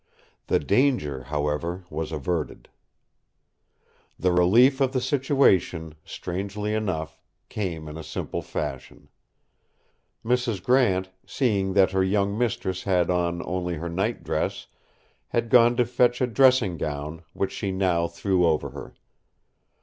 The 0.47 0.57
danger, 0.57 1.25
however, 1.25 1.83
was 1.91 2.11
averted. 2.11 2.69
The 4.17 4.31
relief 4.31 4.81
of 4.81 4.93
the 4.93 4.99
situation, 4.99 5.93
strangely 6.03 6.73
enough, 6.73 7.21
came 7.49 7.87
in 7.87 7.99
a 7.99 8.03
simple 8.03 8.41
fashion. 8.41 9.09
Mrs. 10.25 10.63
Grant, 10.63 11.11
seeing 11.27 11.73
that 11.73 11.91
her 11.91 12.03
young 12.03 12.35
mistress 12.35 12.81
had 12.81 13.11
on 13.11 13.43
only 13.45 13.75
her 13.75 13.89
nightdress, 13.89 14.65
had 15.27 15.51
gone 15.51 15.75
to 15.75 15.85
fetch 15.85 16.19
a 16.19 16.25
dressing 16.25 16.77
gown, 16.77 17.21
which 17.33 17.51
she 17.51 17.71
now 17.71 18.07
threw 18.07 18.43
over 18.47 18.71
her. 18.71 18.95